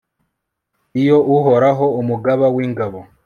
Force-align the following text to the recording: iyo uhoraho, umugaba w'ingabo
iyo 1.01 1.17
uhoraho, 1.35 1.85
umugaba 2.01 2.45
w'ingabo 2.55 2.99